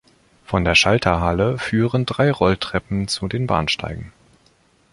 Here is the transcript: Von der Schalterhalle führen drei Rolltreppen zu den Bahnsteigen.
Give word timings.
Von 0.45 0.65
der 0.65 0.73
Schalterhalle 0.73 1.59
führen 1.59 2.07
drei 2.07 2.31
Rolltreppen 2.31 3.07
zu 3.07 3.27
den 3.27 3.45
Bahnsteigen. 3.45 4.11